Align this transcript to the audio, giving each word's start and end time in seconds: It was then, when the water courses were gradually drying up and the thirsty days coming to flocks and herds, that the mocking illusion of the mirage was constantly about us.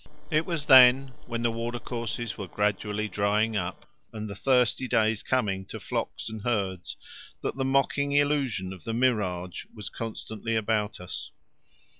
It 0.31 0.47
was 0.47 0.65
then, 0.65 1.09
when 1.27 1.43
the 1.43 1.51
water 1.51 1.77
courses 1.77 2.35
were 2.35 2.47
gradually 2.47 3.07
drying 3.07 3.55
up 3.55 3.85
and 4.11 4.27
the 4.27 4.35
thirsty 4.35 4.87
days 4.87 5.21
coming 5.21 5.63
to 5.67 5.79
flocks 5.79 6.27
and 6.27 6.41
herds, 6.41 6.97
that 7.43 7.55
the 7.55 7.65
mocking 7.65 8.11
illusion 8.13 8.73
of 8.73 8.83
the 8.83 8.95
mirage 8.95 9.63
was 9.75 9.89
constantly 9.91 10.55
about 10.55 10.99
us. 10.99 11.29